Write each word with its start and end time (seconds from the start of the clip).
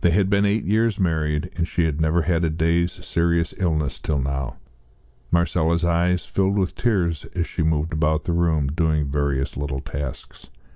They 0.00 0.10
had 0.10 0.28
been 0.28 0.44
eight 0.44 0.64
years 0.64 0.98
married, 0.98 1.50
and 1.54 1.68
she 1.68 1.84
had 1.84 2.00
never 2.00 2.22
had 2.22 2.42
a 2.44 2.50
day's 2.50 2.90
serious 3.06 3.54
illness 3.58 4.00
till 4.00 4.18
now. 4.18 4.56
Marcella's 5.30 5.84
eyes 5.84 6.24
filled 6.24 6.58
with 6.58 6.74
tears 6.74 7.24
as 7.36 7.46
she 7.46 7.62
moved 7.62 7.92
about 7.92 8.24
the 8.24 8.32
room, 8.32 8.66
doing 8.66 9.06
various 9.08 9.56
little 9.56 9.80
tasks. 9.80 10.48